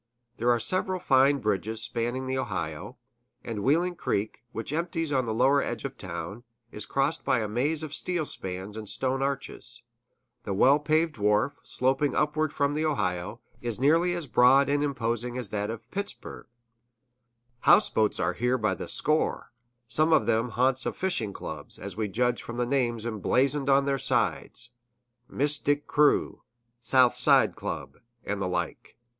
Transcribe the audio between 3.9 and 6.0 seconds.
Creek, which empties on the lower edge of